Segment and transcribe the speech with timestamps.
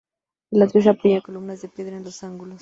[0.49, 2.59] El atrio se apoya en columnas de piedra en los ángulos.